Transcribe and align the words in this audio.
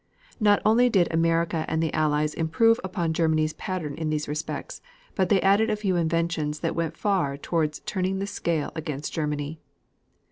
Not 0.39 0.63
only 0.65 0.89
did 0.89 1.13
America 1.13 1.63
and 1.67 1.83
the 1.83 1.93
Allies 1.93 2.33
improve 2.33 2.79
upon 2.83 3.13
Germany's 3.13 3.53
pattern 3.53 3.93
in 3.93 4.09
these 4.09 4.27
respects, 4.27 4.81
but 5.13 5.29
they 5.29 5.39
added 5.43 5.69
a 5.69 5.75
few 5.75 5.95
inventions 5.95 6.61
that 6.61 6.73
went 6.73 6.97
far 6.97 7.37
toward 7.37 7.73
turning 7.85 8.17
the 8.17 8.25
scale 8.25 8.71
against 8.73 9.13
Germany. 9.13 9.59